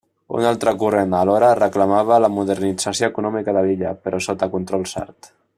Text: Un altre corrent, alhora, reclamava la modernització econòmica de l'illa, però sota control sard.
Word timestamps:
Un 0.35 0.45
altre 0.51 0.71
corrent, 0.83 1.13
alhora, 1.17 1.51
reclamava 1.59 2.19
la 2.25 2.31
modernització 2.37 3.13
econòmica 3.13 3.57
de 3.59 3.65
l'illa, 3.69 3.95
però 4.07 4.25
sota 4.31 4.53
control 4.59 4.91
sard. 4.97 5.35